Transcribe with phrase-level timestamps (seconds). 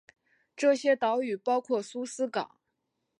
[0.55, 2.57] 这些岛屿包括苏斯港。